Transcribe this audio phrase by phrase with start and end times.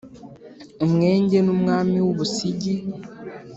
[0.85, 2.73] umwenge n’ umwami w’u busigi